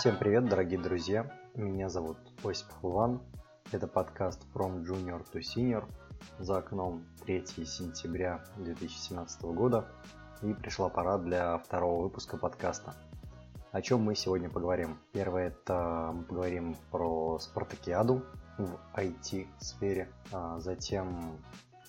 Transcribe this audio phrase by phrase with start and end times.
[0.00, 1.30] Всем привет, дорогие друзья!
[1.54, 3.20] Меня зовут Осипов Иван.
[3.70, 5.84] Это подкаст From Junior to Senior.
[6.38, 9.92] За окном 3 сентября 2017 года.
[10.40, 12.94] И пришла пора для второго выпуска подкаста.
[13.72, 14.96] О чем мы сегодня поговорим?
[15.12, 18.24] Первое это мы поговорим про спартакиаду
[18.56, 20.08] в IT-сфере.
[20.32, 21.36] А затем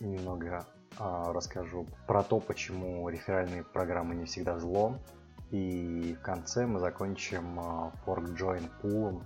[0.02, 0.66] немного
[1.00, 4.98] а, расскажу про то, почему реферальные программы не всегда зло.
[5.52, 9.22] И в конце мы закончим а, fork join pool,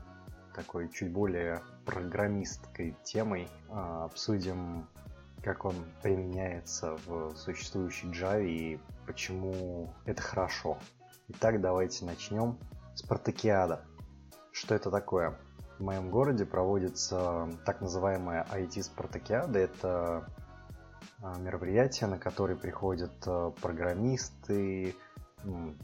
[0.55, 3.47] такой чуть более программистской темой.
[3.69, 4.87] А, обсудим,
[5.43, 10.79] как он применяется в существующей Java и почему это хорошо.
[11.27, 12.57] Итак, давайте начнем.
[12.95, 13.85] Спартакиада.
[14.51, 15.37] Что это такое?
[15.77, 19.59] В моем городе проводится так называемая IT-спартакиада.
[19.59, 20.27] Это
[21.21, 23.13] а, мероприятия, на которые приходят
[23.61, 24.95] программисты,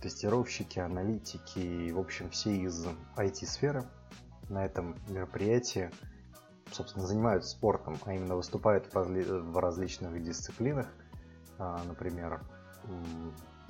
[0.02, 3.86] тестировщики, аналитики, в общем, все из IT-сферы
[4.50, 5.90] на этом мероприятии,
[6.72, 10.88] собственно, занимаются спортом, а именно выступают в, разли- в различных дисциплинах,
[11.58, 12.42] а, например,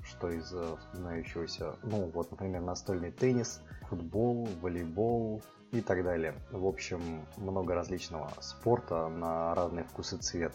[0.03, 6.35] что из вспоминающегося, ну вот, например, настольный теннис, футбол, волейбол и так далее.
[6.51, 10.53] В общем, много различного спорта на разные вкусы цвет.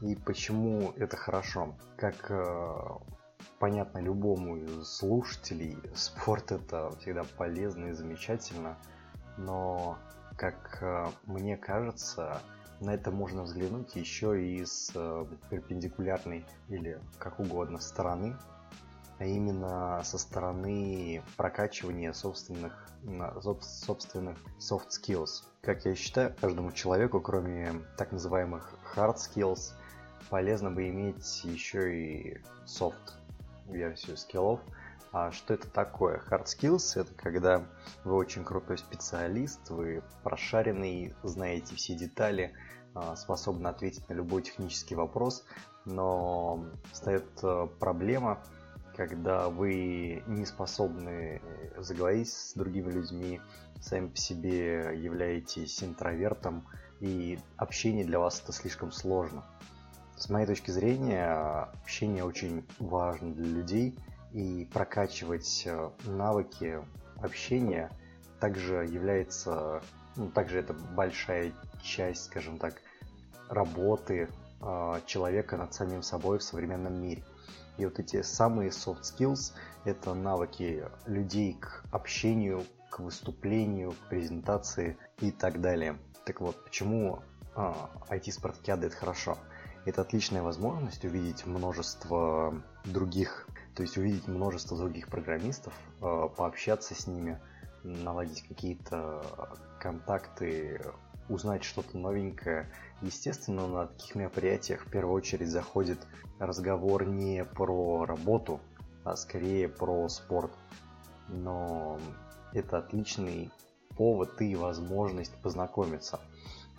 [0.00, 1.74] И почему это хорошо?
[1.96, 2.78] Как э,
[3.60, 8.76] понятно любому из слушателей, спорт это всегда полезно и замечательно,
[9.36, 9.98] но,
[10.36, 12.40] как э, мне кажется,
[12.80, 18.34] на это можно взглянуть еще и с э, перпендикулярной или как угодно стороны,
[19.18, 22.88] а именно со стороны прокачивания собственных,
[23.60, 25.44] собственных soft skills.
[25.60, 29.74] Как я считаю, каждому человеку, кроме так называемых hard skills,
[30.30, 33.19] полезно бы иметь еще и soft
[33.70, 34.60] версию скиллов.
[35.12, 36.22] А что это такое?
[36.30, 37.64] Hard skills– это когда
[38.04, 42.54] вы очень крутой специалист, вы прошаренный, знаете все детали,
[42.94, 45.44] а, способны ответить на любой технический вопрос,
[45.84, 48.42] но встает э, проблема,
[48.96, 51.40] когда вы не способны
[51.78, 53.40] заговорить с другими людьми,
[53.80, 56.66] сами по себе являетесь интровертом,
[57.00, 59.44] и общение для вас это слишком сложно.
[60.20, 61.32] С моей точки зрения,
[61.82, 63.98] общение очень важно для людей,
[64.32, 66.78] и прокачивать э, навыки
[67.22, 67.90] общения
[68.38, 69.82] также является,
[70.16, 72.82] ну, также это большая часть, скажем так,
[73.48, 74.28] работы
[74.60, 77.24] э, человека над самим собой в современном мире.
[77.78, 79.54] И вот эти самые soft skills–
[79.86, 85.96] это навыки людей к общению, к выступлению, к презентации и так далее.
[86.26, 87.20] Так вот, почему
[87.56, 89.38] а, IT-спартакиады– это хорошо?
[89.86, 92.54] Это отличная возможность увидеть множество
[92.84, 97.40] других, то есть увидеть множество других программистов, а, пообщаться с ними,
[97.82, 99.24] наладить какие-то
[99.78, 100.82] контакты,
[101.30, 102.68] узнать что-то новенькое.
[103.00, 105.98] Естественно, на таких мероприятиях в первую очередь заходит
[106.38, 108.60] разговор не про работу,
[109.04, 110.50] а скорее про спорт.
[111.28, 111.98] Но
[112.52, 113.50] это отличный
[113.96, 116.20] повод и возможность познакомиться.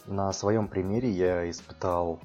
[0.05, 2.19] На своем примере я испытал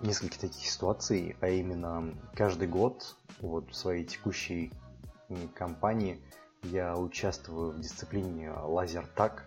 [0.00, 4.72] несколько таких ситуаций, а именно каждый год вот в своей текущей
[5.54, 6.20] компании
[6.62, 9.44] я участвую в дисциплине лазертак,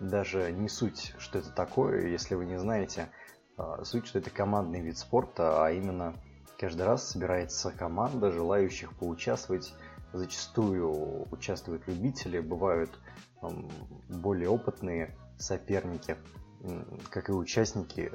[0.00, 3.08] даже не суть, что это такое, если вы не знаете.
[3.56, 6.14] А, суть, что это командный вид спорта, а именно
[6.58, 9.74] каждый раз собирается команда желающих поучаствовать.
[10.12, 12.90] Зачастую участвуют любители, бывают
[14.08, 16.16] более опытные соперники,
[17.10, 18.10] как и участники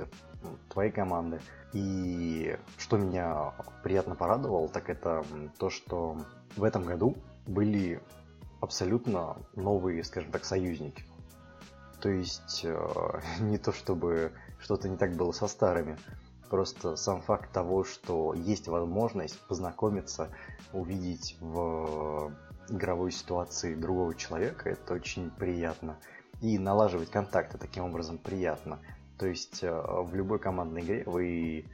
[0.70, 1.40] твоей команды.
[1.74, 3.54] И что меня
[3.84, 5.26] приятно порадовало, так это
[5.58, 6.18] то, что
[6.56, 8.02] в этом году были
[8.62, 11.04] абсолютно новые, скажем так, союзники.
[12.00, 15.98] То есть э, не то чтобы что-то не так было со старыми,
[16.50, 20.30] просто сам факт того, что есть возможность познакомиться,
[20.74, 22.32] увидеть в
[22.70, 25.98] игровой ситуации другого человека, это очень приятно.
[26.42, 28.80] И налаживать контакты таким образом приятно.
[29.18, 31.66] То есть э, в любой командной игре вы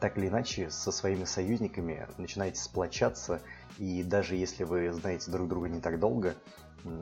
[0.00, 3.40] так или иначе со своими союзниками начинаете сплочаться,
[3.78, 6.34] и даже если вы знаете друг друга не так долго,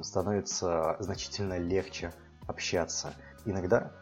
[0.02, 2.12] становится значительно легче
[2.46, 3.14] общаться.
[3.44, 3.92] Иногда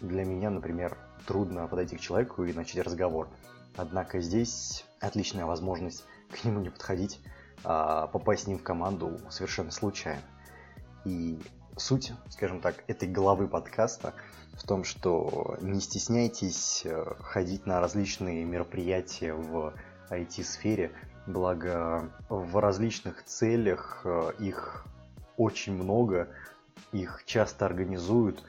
[0.00, 0.96] для меня, например,
[1.26, 3.28] трудно подойти к человеку и начать разговор.
[3.76, 7.20] Однако здесь отличная возможность к нему не подходить,
[7.64, 10.22] а попасть с ним в команду совершенно случайно.
[11.04, 11.40] И
[11.76, 14.14] суть, скажем так, этой главы подкаста
[14.54, 19.74] в том, что не стесняйтесь э, ходить на различные мероприятия в
[20.10, 20.92] IT-сфере,
[21.26, 24.84] благо в различных целях э, их
[25.36, 26.28] очень много,
[26.92, 28.44] их часто организуют.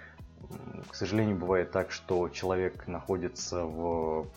[0.89, 4.27] К сожалению, бывает так, что человек находится в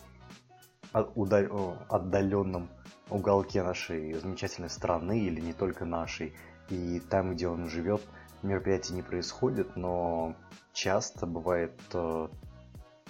[0.93, 2.69] отдаленном
[3.09, 6.33] уголке нашей замечательной страны или не только нашей,
[6.69, 8.01] и там, где он живет,
[8.43, 10.35] мероприятий не происходит, но
[10.73, 12.27] часто бывает э,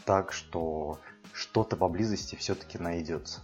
[0.05, 0.99] так, что
[1.33, 3.41] что-то поблизости все-таки найдется.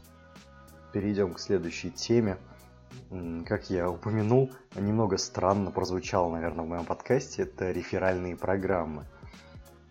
[0.91, 2.37] Перейдем к следующей теме.
[3.45, 9.05] Как я упомянул, немного странно прозвучало, наверное, в моем подкасте, это реферальные программы.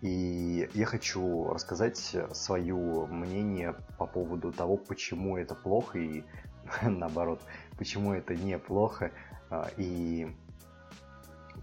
[0.00, 6.24] И я хочу рассказать свое мнение по поводу того, почему это плохо и
[6.82, 7.40] наоборот,
[7.78, 9.12] почему это неплохо
[9.50, 10.34] а, и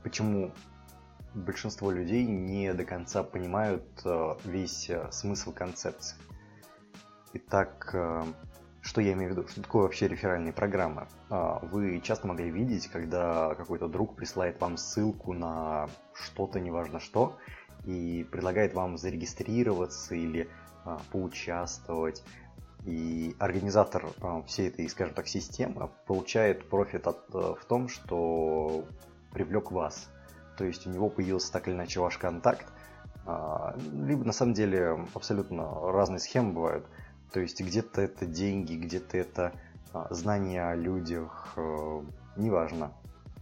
[0.04, 0.52] почему
[1.34, 6.18] большинство людей не до конца понимают а, весь а, смысл концепции.
[7.34, 7.96] Итак,
[8.82, 9.48] что я имею в виду?
[9.48, 11.08] Что такое вообще реферальные программы?
[11.30, 17.38] Вы часто могли видеть, когда какой-то друг присылает вам ссылку на что-то, неважно что,
[17.86, 20.50] и предлагает вам зарегистрироваться или
[21.12, 22.24] поучаствовать
[22.86, 28.86] и организатор э, всей этой, скажем так, системы получает профит от, э, в том, что
[29.32, 30.10] привлек вас.
[30.58, 32.66] То есть у него появился так или иначе ваш контакт.
[33.26, 36.86] А, либо на самом деле абсолютно разные схемы бывают.
[37.32, 39.54] То есть где-то это деньги, где-то это
[39.94, 42.02] а, знания о людях, э,
[42.36, 42.92] неважно.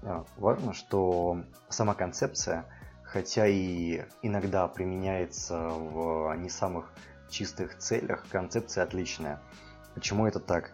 [0.03, 2.65] А, важно, что сама концепция,
[3.03, 6.91] хотя и иногда применяется в не самых
[7.29, 9.41] чистых целях концепция отличная.
[9.95, 10.73] Почему это так?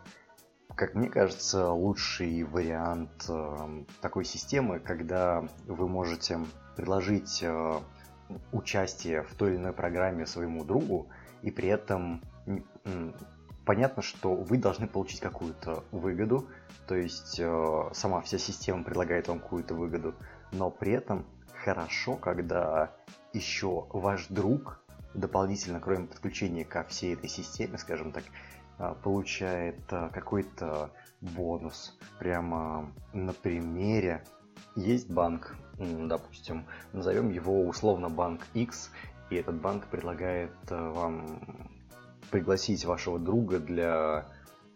[0.76, 6.40] Как мне кажется, лучший вариант э, такой системы, когда вы можете
[6.76, 7.80] предложить э,
[8.52, 11.10] участие в той или иной программе своему другу,
[11.44, 12.22] и при этом
[13.66, 16.48] понятно, что вы должны получить какую-то выгоду,
[16.88, 20.16] то есть э, сама вся система предлагает вам какую-то выгоду,
[20.52, 21.26] но при этом
[21.64, 22.92] хорошо, когда
[23.32, 24.84] еще ваш друг
[25.14, 28.24] дополнительно, кроме подключения ко всей этой системе, скажем так,
[29.04, 30.92] получает а, какой-то
[31.22, 31.98] бонус.
[32.20, 34.24] Прямо на примере
[34.76, 38.92] есть банк, допустим, назовем его условно банк X,
[39.30, 41.70] и этот банк предлагает а, вам
[42.32, 44.26] пригласить вашего друга для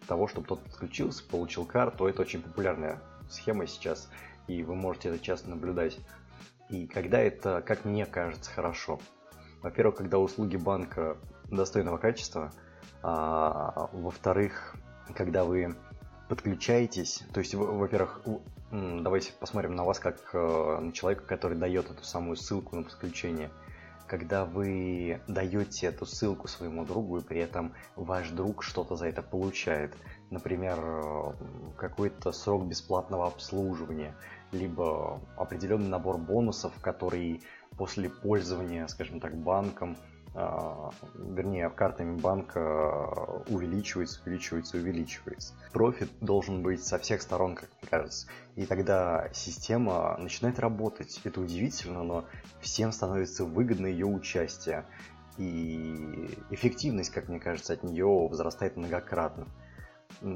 [0.07, 2.07] того, чтобы тот подключился, получил карту.
[2.07, 4.09] Это очень популярная схема сейчас,
[4.47, 5.97] и вы можете это часто наблюдать.
[6.69, 8.99] И когда это, как мне кажется, хорошо–
[9.61, 11.17] во-первых, когда услуги банка
[11.49, 12.51] достойного качества,
[13.03, 14.75] а, во-вторых,
[15.15, 15.75] когда вы
[16.27, 18.21] подключаетесь, то есть, во-первых,
[18.71, 23.49] давайте посмотрим на вас как э, на человека, который дает эту самую ссылку на подключение.
[24.07, 29.21] Когда вы даете эту ссылку своему другу, и при этом ваш друг что-то за это
[29.21, 29.95] получает,
[30.29, 31.33] например, э,
[31.77, 34.15] какой-то срок бесплатного обслуживания,
[34.51, 37.41] либо определенный набор бонусов, который
[37.77, 39.97] после пользования, скажем так, банком,
[41.15, 45.53] вернее, картами банка а, увеличивается, увеличивается, увеличивается.
[45.73, 48.27] Профит должен быть со всех сторон, как мне кажется.
[48.55, 51.19] И тогда система начинает работать.
[51.23, 52.25] Это удивительно, но
[52.61, 54.85] всем становится выгодно ее участие.
[55.37, 59.47] И эффективность, как мне кажется, от нее возрастает многократно.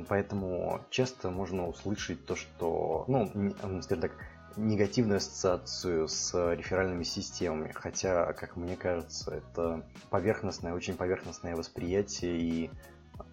[0.08, 4.12] Поэтому часто можно услышать то, что, ну, скажем так,
[4.58, 12.72] негативную ассоциацию с реферальными системами, хотя, как мне кажется, это поверхностное, очень поверхностное восприятие, и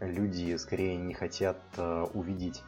[0.00, 2.62] люди скорее не хотят э, увидеть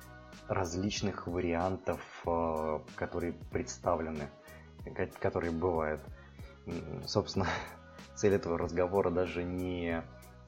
[0.49, 4.29] различных вариантов, э, которые представлены,
[5.21, 6.01] которые бывают.
[7.07, 7.47] Собственно,
[8.15, 10.03] цель этого разговора даже не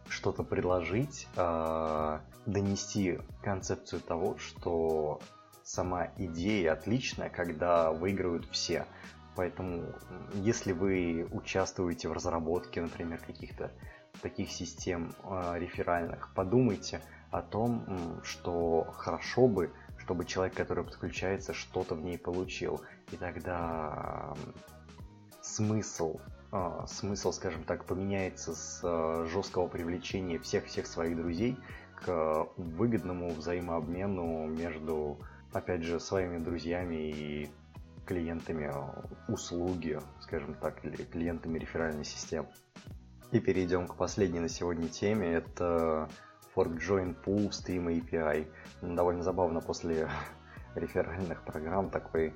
[0.09, 5.21] что-то предложить, а донести концепцию того, что
[5.65, 8.87] сама идея отличная, когда выигрывают все.
[9.35, 9.95] Поэтому,
[10.35, 13.73] если вы участвуете в разработке, например, каких-то
[14.21, 17.01] таких систем э, реферальных, подумайте
[17.31, 22.83] о том, что хорошо бы, чтобы человек, который подключается, что-то в ней получил.
[23.11, 24.35] И тогда
[25.41, 26.21] смысл,
[26.53, 31.57] э, смысл, скажем так, поменяется с э, жесткого привлечения всех-всех своих друзей
[32.05, 35.19] к выгодному взаимообмену между
[35.53, 37.51] опять же, своими друзьями и
[38.07, 38.73] клиентами
[39.29, 42.49] услуги, скажем так, или клиентами реферальной системы.
[43.31, 45.33] И перейдем к последней на сегодня теме.
[45.33, 46.09] Это
[46.55, 48.47] Fork Join Pool Stream API.
[48.83, 50.09] Довольно забавно после
[50.75, 52.35] реферальных программ такой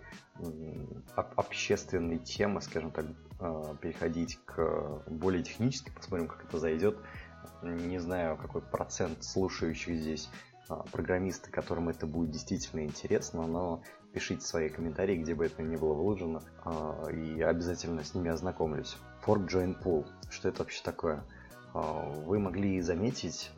[1.15, 3.07] общественной темы, скажем так,
[3.41, 6.99] э, переходить к более технически, посмотрим, как это зайдет.
[7.63, 10.31] Не знаю, какой процент слушающих здесь
[10.69, 13.83] а, программисты, которым это будет действительно интересно, но
[14.13, 18.97] пишите свои комментарии, где бы это ни было выложено, а, и обязательно с ними ознакомлюсь.
[19.25, 20.07] Fork Join Pool.
[20.29, 21.23] Что это вообще такое?
[21.73, 23.53] А, вы могли заметить,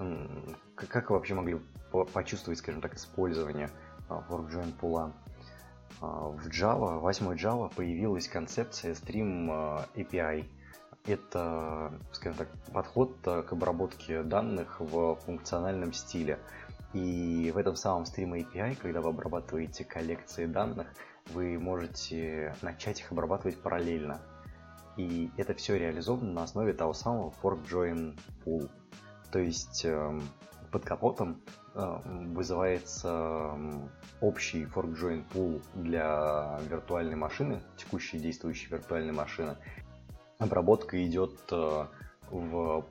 [0.74, 1.60] как вы вообще могли
[2.12, 3.70] почувствовать, скажем так, использование
[4.08, 5.12] Fork Join Pool?
[6.00, 10.44] В Java, 8 Java появилась концепция Stream API.
[11.06, 16.38] Это, скажем так, подход к обработке данных в функциональном стиле.
[16.94, 20.88] И в этом самом Stream API, когда вы обрабатываете коллекции данных,
[21.26, 24.20] вы можете начать их обрабатывать параллельно.
[24.96, 28.70] И это все реализовано на основе того самого fork join pool.
[29.30, 30.22] То есть эм,
[30.72, 31.42] под капотом
[31.74, 33.90] э, вызывается эм,
[34.20, 39.56] общий fork join pool для виртуальной машины, текущей действующей виртуальной машины.
[40.38, 41.86] Обработка идет э,
[42.30, 42.86] в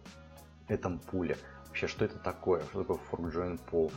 [0.68, 1.38] этом пуле
[1.78, 3.92] вообще, что это такое, что такое fork join pool.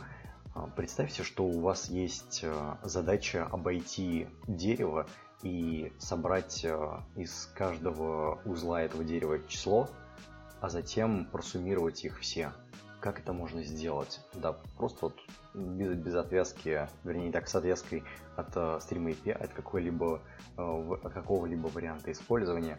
[0.53, 5.07] А, представьте, что у вас есть а, задача обойти дерево
[5.41, 9.89] и собрать а, из каждого узла этого дерева число,
[10.59, 12.53] а затем просуммировать их все.
[12.99, 14.19] Как это можно сделать?
[14.35, 15.15] Да, просто вот
[15.55, 18.03] без, без отвязки, вернее, не так, с отвязкой
[18.35, 20.21] от uh, Stream API, от какой-либо,
[20.55, 22.77] какого-либо варианта использования.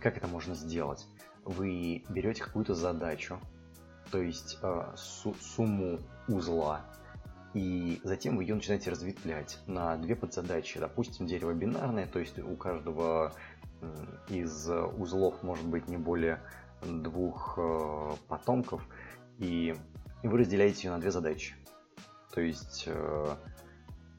[0.00, 1.04] Как это можно сделать?
[1.44, 3.40] Вы берете какую-то задачу,
[4.12, 6.82] то есть э, су- сумму узла,
[7.54, 10.78] и затем вы ее начинаете разветвлять на две подзадачи.
[10.78, 13.32] Допустим, дерево бинарное, то есть у каждого
[14.28, 16.40] из узлов может быть не более
[16.82, 18.86] двух э, потомков,
[19.38, 19.74] и
[20.22, 21.54] вы разделяете ее на две задачи.
[22.32, 23.36] То есть э,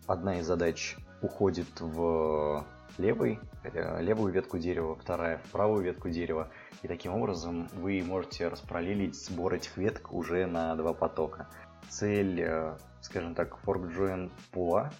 [0.07, 2.65] одна из задач уходит в
[2.97, 6.49] левый, э, левую ветку дерева, вторая в правую ветку дерева.
[6.81, 11.47] И таким образом вы можете распараллелить сбор этих веток уже на два потока.
[11.89, 14.91] Цель, э, скажем так, fork-join пула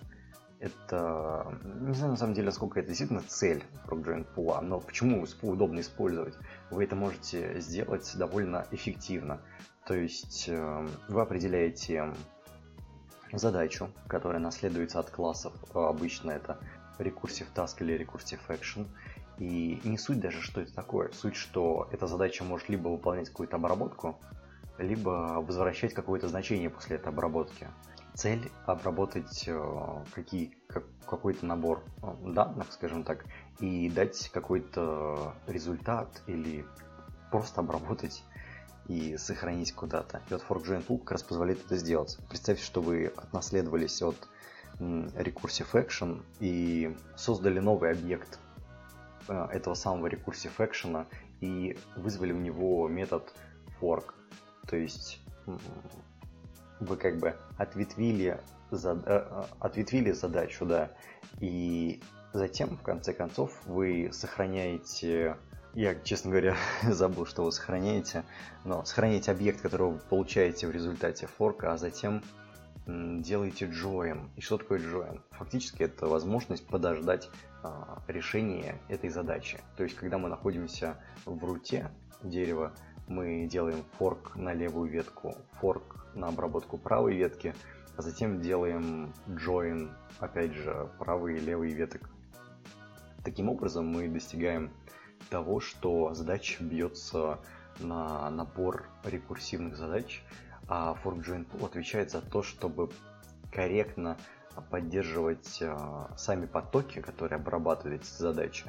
[0.63, 5.81] это, не знаю на самом деле, насколько это действительно цель fork-join пула, но почему удобно
[5.81, 6.35] использовать?
[6.71, 9.41] Вы это можете сделать довольно эффективно.
[9.85, 12.13] То есть э, вы определяете
[13.33, 15.53] задачу, которая наследуется от классов.
[15.73, 16.57] Обычно это
[17.00, 18.88] Recursive Task или Recursive Action.
[19.39, 21.12] И не суть даже, что это такое.
[21.12, 24.19] Суть, что эта задача может либо выполнять какую-то обработку,
[24.77, 27.67] либо возвращать какое-то значение после этой обработки.
[28.13, 33.25] Цель обработать э, какие, как, какой-то набор э, данных, скажем так,
[33.59, 36.63] и дать какой-то результат или
[37.31, 38.23] просто обработать
[38.88, 40.21] и сохранить куда-то.
[40.29, 42.19] И вот ForkJoin Tool как раз позволяет это сделать.
[42.29, 44.27] Представьте, что вы отнаследовались от
[44.80, 48.39] Recursive Action и создали новый объект
[49.27, 51.06] э, этого самого Recursive Action
[51.42, 53.34] и вызвали у него метод
[53.80, 54.13] fork.
[54.68, 55.20] То есть
[56.80, 58.39] вы как бы ответвили,
[58.72, 59.00] зад...
[59.06, 60.92] Э, э, ответвили задачу, да,
[61.39, 62.01] и
[62.34, 65.38] затем, в конце концов, вы сохраняете
[65.75, 68.24] я, честно говоря, забыл, что вы сохраняете,
[68.63, 72.24] но сохраняете объект, который вы получаете в результате форка, а затем
[72.85, 74.29] делаете join.
[74.35, 75.21] И что такое join?
[75.31, 77.29] Фактически это возможность подождать
[77.63, 79.59] а, решения этой задачи.
[79.77, 82.73] То есть, когда мы находимся в руте дерева,
[83.07, 87.55] мы делаем форк на левую ветку, форк на обработку правой ветки,
[87.95, 92.09] а затем делаем join, опять же, правые и левые веток.
[93.23, 94.71] Таким образом мы достигаем
[95.29, 97.39] того, что задача бьется
[97.79, 100.23] на набор рекурсивных задач,
[100.67, 102.89] а Pool отвечает за то, чтобы
[103.51, 104.17] корректно
[104.70, 105.75] поддерживать э,
[106.15, 108.65] сами потоки, которые обрабатывают эти задачи,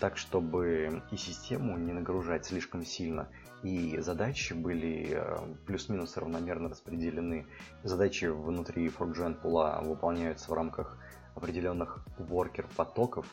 [0.00, 3.28] так, чтобы и систему не нагружать слишком сильно,
[3.62, 7.46] и задачи были э, плюс-минус равномерно распределены.
[7.82, 10.96] Задачи внутри ForkJoin Pool выполняются в рамках
[11.34, 13.26] определенных worker потоков,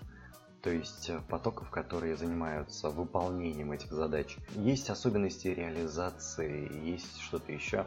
[0.66, 4.36] то есть э, потоков, которые занимаются выполнением этих задач.
[4.56, 7.86] Есть особенности реализации, есть что-то еще,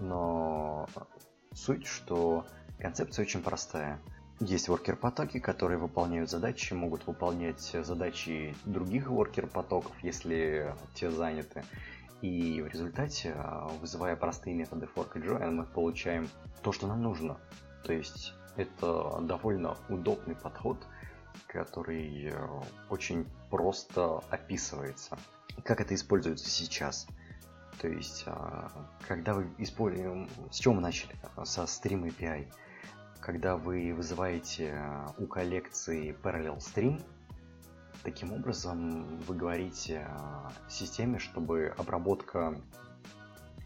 [0.00, 0.88] но
[1.52, 2.46] суть, что
[2.80, 4.00] концепция очень простая.
[4.40, 11.62] Есть воркер-потоки, которые выполняют задачи, могут выполнять задачи других воркер-потоков, если те заняты.
[12.22, 16.28] И в результате, э, вызывая простые методы fork и join, мы получаем
[16.60, 17.36] то, что нам нужно.
[17.84, 20.76] То есть это довольно удобный подход–
[21.46, 22.48] который э,
[22.90, 25.18] очень просто описывается.
[25.64, 27.06] Как это используется сейчас?
[27.80, 28.70] То есть, а,
[29.06, 30.28] когда вы используем...
[30.50, 31.14] С чего мы начали?
[31.44, 32.52] Со Stream API.
[33.20, 37.02] Когда вы вызываете э, у коллекции Parallel Stream,
[38.02, 42.54] таким образом вы говорите э, системе, чтобы обработка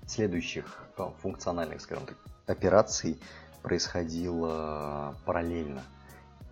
[0.06, 0.84] следующих
[1.20, 3.20] функциональных, скажем так, операций
[3.62, 5.82] происходило параллельно.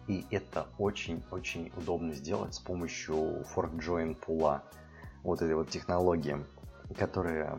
[0.09, 4.63] И это очень-очень удобно сделать с помощью fork join пула,
[5.23, 6.37] вот этой вот технологии,
[6.97, 7.59] которая,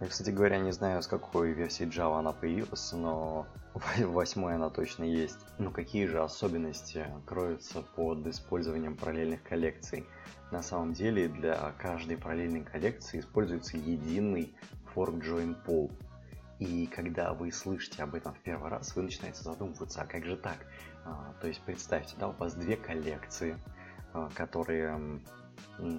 [0.00, 4.68] я, кстати говоря, не знаю, с какой версии Java она появилась, но в восьмой она
[4.68, 5.38] точно есть.
[5.58, 10.04] Но какие же особенности кроются под использованием параллельных коллекций?
[10.50, 14.54] На самом деле для каждой параллельной коллекции используется единый
[14.94, 15.90] fork join pool.
[16.58, 20.36] И когда вы слышите об этом в первый раз, вы начинаете задумываться, а как же
[20.36, 20.56] так?
[21.08, 23.58] А, то есть представьте, да, у вас две коллекции,
[24.12, 25.20] а, которые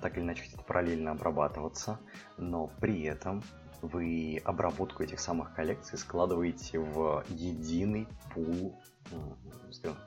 [0.02, 2.00] так или иначе хотят параллельно обрабатываться,
[2.38, 3.42] но при этом
[3.82, 8.80] вы обработку этих самых коллекций складываете в единый пул,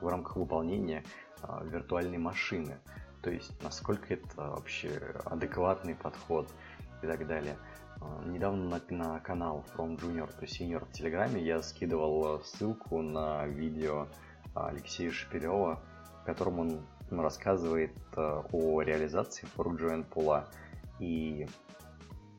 [0.01, 1.05] в рамках выполнения
[1.43, 2.79] а, виртуальной машины.
[3.23, 6.49] То есть насколько это вообще адекватный подход
[7.03, 7.57] и так далее.
[8.27, 14.09] Недавно на, на канал From Junior to Senior в Телеграме я скидывал ссылку на видео
[14.55, 15.81] Алексея Шепелева,
[16.23, 16.81] в котором он
[17.11, 20.49] рассказывает а, о реализации ForkJoin пула
[20.99, 21.47] и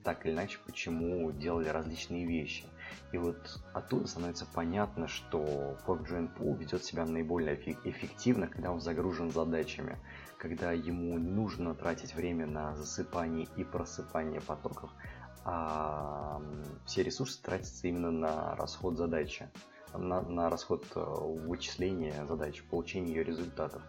[0.03, 2.65] так или иначе, почему делали различные вещи.
[3.11, 9.31] И вот оттуда становится понятно, что ForkJoin Pool ведет себя наиболее эффективно, когда он загружен
[9.31, 9.97] задачами,
[10.37, 14.91] когда ему не нужно тратить время на засыпание и просыпание потоков,
[15.45, 16.41] а
[16.85, 19.49] все ресурсы тратятся именно на расход задачи,
[19.97, 23.81] на, на расход э, вычисления задачи, получения ее результатов.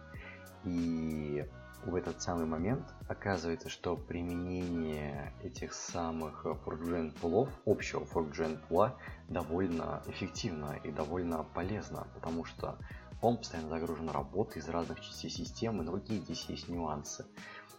[0.63, 1.45] И
[1.85, 8.95] в этот самый момент оказывается, что применение этих самых forkgen пулов, общего forkgen пула,
[9.29, 12.77] довольно эффективно и довольно полезно, потому что
[13.21, 17.25] он постоянно загружен работой из разных частей системы, но какие здесь есть нюансы.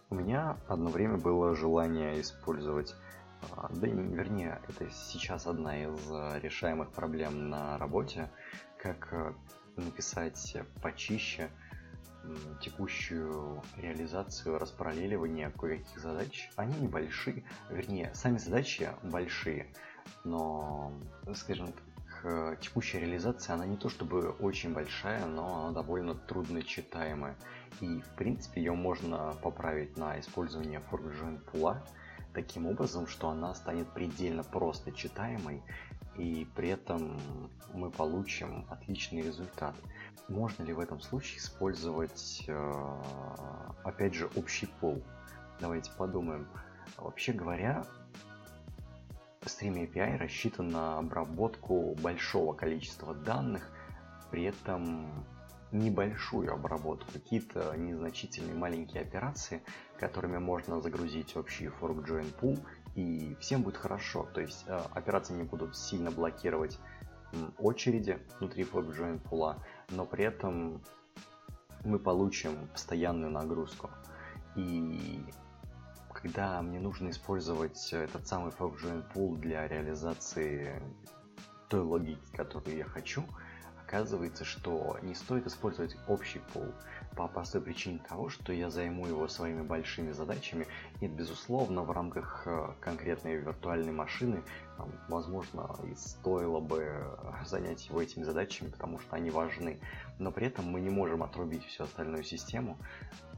[0.09, 2.95] У меня одно время было желание использовать
[3.69, 6.09] да, вернее, это сейчас одна из
[6.41, 8.29] решаемых проблем на работе,
[8.77, 9.33] как э,
[9.75, 11.49] написать почище
[12.61, 16.49] текущую реализацию распараллеливания кое-каких задач.
[16.55, 19.67] Они небольшие, вернее, сами задачи большие,
[20.23, 20.91] но,
[21.35, 27.35] скажем так, текущая реализация, она не то чтобы очень большая, но она довольно трудно читаемая.
[27.79, 31.85] И, в принципе, ее можно поправить на использование ForkJoin пула,
[32.37, 35.63] таким образом, что она станет предельно просто читаемой,
[36.17, 37.19] и при этом
[37.73, 39.73] мы получим отличный результат.
[40.27, 43.01] Можно ли в этом случае использовать, э,
[43.83, 45.01] опять же, общий пол?
[45.59, 46.47] Давайте подумаем.
[46.97, 47.83] Вообще говоря,
[49.41, 53.67] Stream API рассчитан на обработку большого количества данных,
[54.29, 55.25] при этом
[55.71, 59.61] небольшую обработку, какие-то незначительные маленькие операции,
[59.99, 62.59] которыми можно загрузить общий fork join pool,
[62.95, 64.27] и всем будет хорошо.
[64.33, 66.79] То есть э, операции не будут сильно блокировать
[67.57, 69.55] очереди внутри fork join pool,
[69.89, 70.81] но при этом
[71.83, 73.89] мы получим постоянную нагрузку.
[74.55, 75.21] И
[76.13, 80.81] когда мне нужно использовать этот самый fork join pool для реализации
[81.69, 83.23] той логики, которую я хочу,
[83.87, 86.65] оказывается, что не стоит использовать общий пул
[87.15, 90.67] по простой причине того, что я займу его своими большими задачами.
[90.99, 94.43] Нет, безусловно, в рамках э, конкретной виртуальной машины,
[95.07, 99.79] возможно, и стоило бы занять его этими задачами, потому что они важны.
[100.19, 102.77] Но при этом мы не можем отрубить всю остальную систему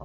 [0.00, 0.04] э,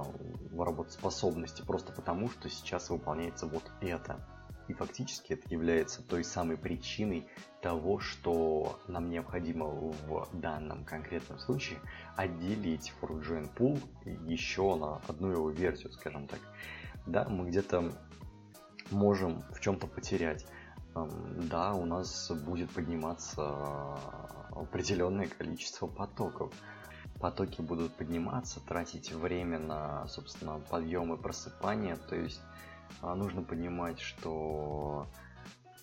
[0.52, 4.24] в работоспособности просто потому, что сейчас выполняется вот это.
[4.68, 7.26] И фактически это является той самой причиной
[7.62, 11.78] того, что нам необходимо в данном конкретном случае
[12.16, 13.80] отделить ForkJoin Pool
[14.26, 16.40] еще на одну его версию, скажем так.
[17.06, 17.92] Да, мы где-то
[18.90, 20.46] можем в чем-то потерять.
[20.94, 23.98] Да, у нас будет подниматься
[24.50, 26.52] определенное количество потоков.
[27.20, 32.40] Потоки будут подниматься, тратить время на, собственно, подъем и просыпание, то есть
[33.02, 35.06] нужно понимать, что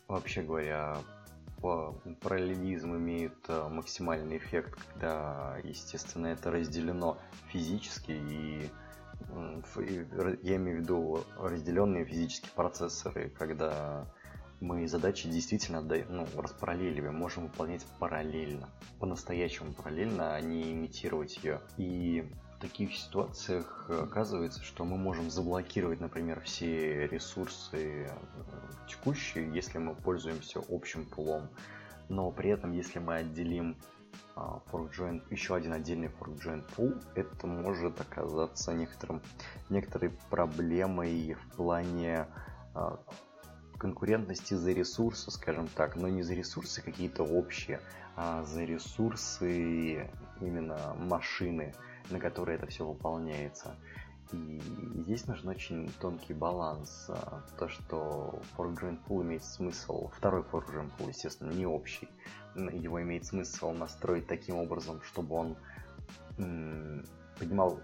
[0.07, 0.97] вообще говоря,
[2.21, 8.69] параллелизм имеет э, максимальный эффект, когда, естественно, это разделено физически и
[10.41, 14.05] я имею в виду разделенные физические процессоры, когда
[14.59, 21.61] мы задачи действительно ну, распараллеливаем, можем выполнять параллельно, по-настоящему параллельно, а не имитировать ее.
[21.77, 22.31] И
[22.63, 28.17] таких ситуациях э, оказывается, что мы можем заблокировать, например, все ресурсы э,
[28.87, 31.49] текущие, если мы пользуемся общим пулом.
[32.07, 33.75] Но при этом, если мы отделим
[34.35, 39.21] а, forkjoin, еще один отдельный forkjoin pool, это может оказаться некоторым,
[39.69, 42.27] некоторой проблемой в плане
[42.73, 42.99] а,
[43.77, 47.81] конкурентности за ресурсы, скажем так, но не за ресурсы какие-то общие,
[48.15, 51.73] а за ресурсы именно машины,
[52.09, 53.75] на которые это все выполняется.
[54.31, 54.61] И
[54.95, 57.05] здесь нужен очень тонкий баланс.
[57.09, 62.09] А, то, что foreground pool имеет смысл, второй foreground pool, естественно, не общий,
[62.55, 65.57] его имеет смысл настроить таким образом, чтобы он
[67.37, 67.79] поднимал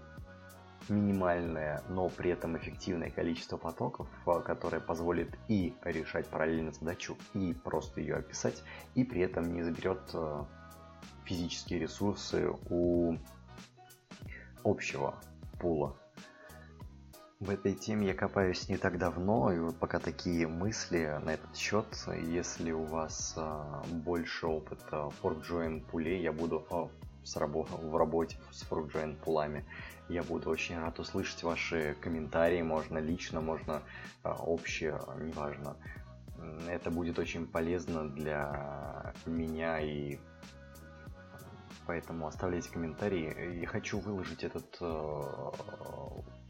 [0.88, 7.54] минимальное, но при этом эффективное количество потоков, а, которое позволит и решать параллельно задачу, и
[7.54, 8.62] просто ее описать,
[8.94, 10.46] и при этом не заберет а,
[11.24, 13.16] физические ресурсы у
[14.64, 15.14] общего
[15.58, 15.96] пула
[17.40, 21.56] в этой теме я копаюсь не так давно, и вот пока такие мысли на этот
[21.56, 21.86] счет.
[22.22, 26.88] Если у вас а, больше опыта в ForkJoin пуле, я буду а,
[27.24, 29.64] с рабо- в работе с ForkJoin пулами,
[30.10, 33.80] я буду очень рад услышать ваши комментарии, можно лично, можно
[34.22, 35.76] а, общее, неважно.
[36.68, 40.18] Это будет очень полезно для меня и
[41.90, 43.58] поэтому оставляйте комментарии.
[43.58, 45.22] Я хочу выложить этот э,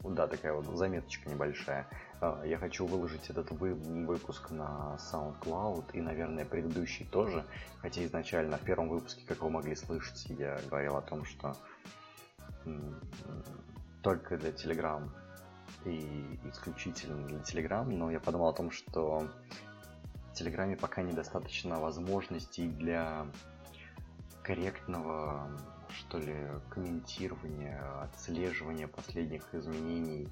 [0.03, 1.87] да, такая вот заметочка небольшая.
[2.19, 7.43] А, я хочу выложить этот вы, выпуск на SoundCloud и, наверное, предыдущий тоже.
[7.79, 11.57] Хотя изначально в первом выпуске, как вы могли слышать, я говорил о том, что
[14.03, 15.09] только для Telegram
[15.85, 19.27] и исключительно для Telegram, но я подумал о том, что
[20.29, 23.25] в Телеграме пока недостаточно возможностей для
[24.43, 25.49] корректного
[25.91, 26.35] что ли,
[26.69, 30.27] комментирование, отслеживание последних изменений.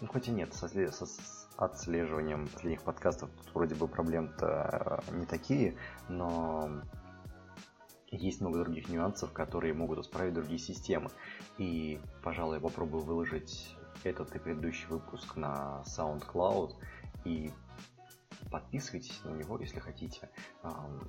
[0.00, 5.26] Ну, хоть и нет, со, со, с отслеживанием последних подкастов тут вроде бы проблем-то не
[5.26, 5.76] такие,
[6.08, 6.82] но
[8.10, 11.10] есть много других нюансов, которые могут исправить другие системы.
[11.58, 16.74] И, пожалуй, я попробую выложить этот и предыдущий выпуск на SoundCloud
[17.24, 17.50] и
[18.50, 20.30] подписывайтесь на него, если хотите.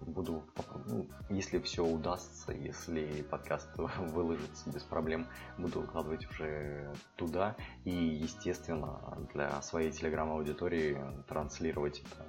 [0.02, 0.44] Буду,
[0.86, 7.56] ну, если все удастся, если подкаст выложится без проблем, буду выкладывать уже туда.
[7.86, 12.26] И, естественно, для своей телеграм-аудитории транслировать это.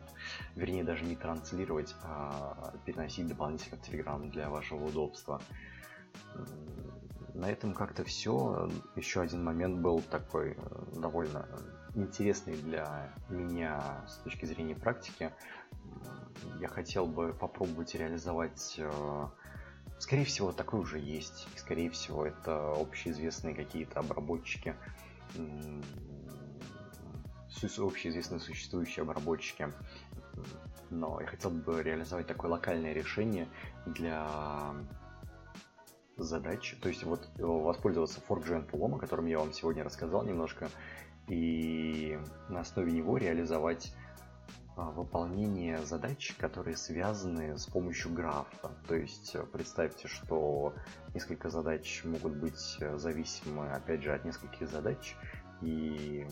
[0.54, 5.40] Вернее, даже не транслировать, а переносить дополнительно в телеграм для вашего удобства.
[7.34, 8.70] На этом как-то все.
[8.94, 10.56] Еще один момент был такой э,
[10.96, 11.48] довольно
[11.94, 15.32] интересный для меня с точки зрения практики.
[16.60, 19.26] Я хотел бы попробовать реализовать э,
[19.98, 21.48] Скорее всего, такой уже есть.
[21.56, 24.74] Скорее всего, это общеизвестные какие-то обработчики,
[27.78, 29.72] общеизвестные существующие обработчики.
[30.90, 33.48] Но я хотел бы реализовать такое локальное решение
[33.86, 34.74] для
[36.16, 36.76] задач.
[36.82, 40.68] То есть вот воспользоваться ForkGen пулом, о котором я вам сегодня рассказал немножко,
[41.28, 43.92] и на основе него реализовать
[44.76, 48.72] а, выполнение задач, которые связаны с помощью графа.
[48.88, 50.74] То есть э, представьте, что
[51.14, 55.14] несколько задач могут быть э, зависимы, опять же, от нескольких задач,
[55.62, 56.26] и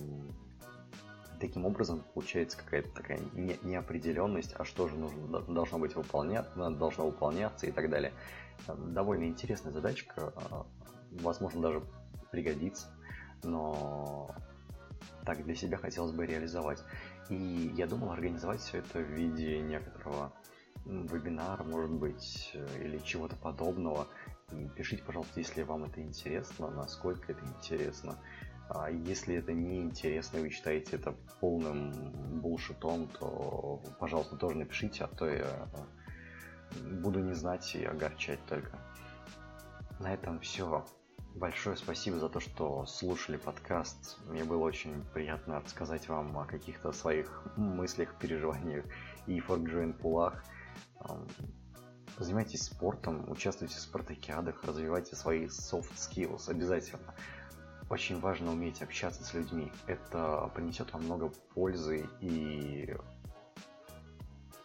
[1.39, 7.07] таким образом получается какая-то такая не, неопределенность, а что же нужно, должно быть выполняться, должно
[7.07, 8.13] выполняться и так далее.
[8.67, 10.33] Довольно интересная задачка,
[11.13, 11.83] возможно, даже
[12.33, 12.89] пригодится,
[13.45, 14.35] но
[15.25, 16.83] так для себя хотелось бы реализовать.
[17.29, 20.33] И я думал организовать все это в виде некоторого
[20.85, 24.09] вебинара, может быть, э, или чего-то подобного.
[24.53, 28.19] И пишите, пожалуйста, если вам это интересно, насколько это интересно.
[28.69, 31.93] А если это не интересно, вы считаете это полным
[32.41, 35.69] булшитом, то, пожалуйста, тоже напишите, а то я
[37.03, 38.79] буду не знать и огорчать только.
[40.01, 40.85] На этом все.
[41.35, 44.19] Большое спасибо за то, что слушали подкаст.
[44.27, 48.85] Мне было очень приятно рассказать вам о каких-то своих мыслях, переживаниях
[49.27, 50.45] и форкджоин пулах.
[52.19, 57.15] Занимайтесь спортом, участвуйте в спартакиадах, развивайте свои soft skills обязательно.
[57.89, 59.73] Очень важно уметь общаться с людьми.
[59.87, 62.95] Это принесет вам много пользы и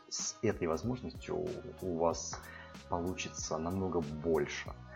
[0.10, 1.47] с этой возможностью
[1.81, 2.39] у вас
[2.89, 4.73] получится намного больше–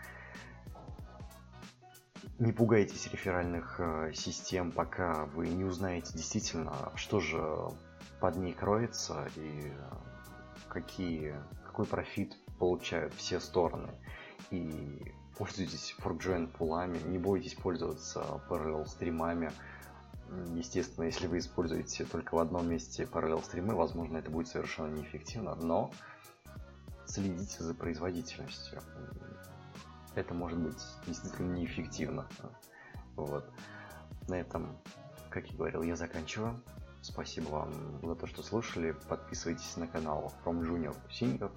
[2.42, 7.40] не пугайтесь реферальных э, систем, пока вы не узнаете действительно, что же
[8.18, 9.72] под ней кроется и э,
[10.68, 13.90] какие, какой профит получают все стороны.
[14.50, 19.52] И пользуйтесь ForkJoin пулами, не бойтесь пользоваться параллел стримами.
[20.52, 25.54] Естественно, если вы используете только в одном месте параллел стримы, возможно, это будет совершенно неэффективно,
[25.54, 25.92] но
[27.06, 28.80] следите за производительностью
[30.14, 32.26] это может быть действительно неэффективно.
[33.16, 33.48] Вот.
[34.28, 34.78] На этом,
[35.30, 36.62] как я говорил, я заканчиваю.
[37.00, 37.72] Спасибо вам
[38.02, 38.92] за то, что слушали.
[39.08, 41.50] Подписывайтесь на канал From Junior to Senior.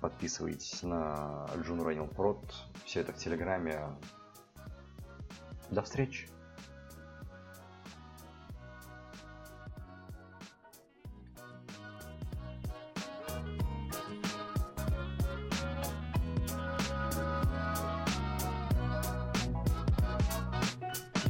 [0.00, 2.38] Подписывайтесь на June Running Prod.
[2.84, 3.88] Все это в Телеграме.
[5.70, 6.28] До встречи!